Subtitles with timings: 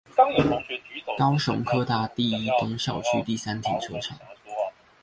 [1.15, 4.17] 高雄科大第一東校區第三停車場